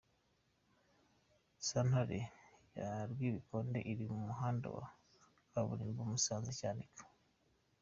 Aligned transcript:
Santere 1.67 2.19
ya 2.79 2.89
Rwibikonde 3.09 3.79
iri 3.91 4.05
ku 4.09 4.17
muhanda 4.27 4.67
wa 4.75 4.85
kaburimbo 5.51 6.01
Musanze-Cyanika. 6.11 7.03